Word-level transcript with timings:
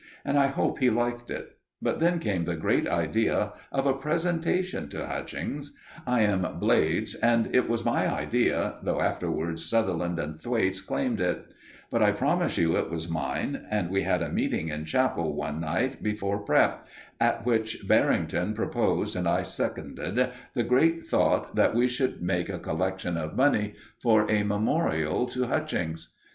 And 0.25 0.35
I 0.35 0.47
hope 0.47 0.79
he 0.79 0.89
liked 0.89 1.29
it. 1.29 1.57
But 1.79 1.99
then 1.99 2.17
came 2.17 2.45
the 2.45 2.55
great 2.55 2.87
idea 2.89 3.53
of 3.71 3.85
a 3.85 3.93
presentation 3.93 4.89
to 4.89 5.05
Hutchings. 5.05 5.73
I 6.07 6.21
am 6.21 6.57
Blades, 6.59 7.13
and 7.13 7.55
it 7.55 7.69
was 7.69 7.85
my 7.85 8.11
idea, 8.11 8.79
though 8.81 8.99
afterwards 8.99 9.63
Sutherland 9.63 10.17
and 10.17 10.41
Thwaites 10.41 10.81
claimed 10.81 11.21
it. 11.21 11.45
But 11.91 12.01
I 12.01 12.13
promise 12.13 12.57
you 12.57 12.77
it 12.77 12.89
was 12.89 13.11
mine, 13.11 13.67
and 13.69 13.91
we 13.91 14.01
had 14.01 14.23
a 14.23 14.31
meeting 14.33 14.69
in 14.69 14.85
chapel 14.85 15.35
one 15.35 15.59
night 15.59 16.01
before 16.01 16.39
prep., 16.39 16.87
at 17.19 17.45
which 17.45 17.87
Barrington 17.87 18.55
proposed 18.55 19.15
and 19.15 19.27
I 19.27 19.43
seconded 19.43 20.31
the 20.55 20.63
great 20.63 21.05
thought 21.05 21.55
that 21.55 21.75
we 21.75 21.87
should 21.87 22.23
make 22.23 22.49
a 22.49 22.57
collection 22.57 23.17
of 23.17 23.35
money 23.37 23.75
for 24.01 24.25
a 24.31 24.41
memorial 24.41 25.27
to 25.27 25.43
Hutchings. 25.45 26.11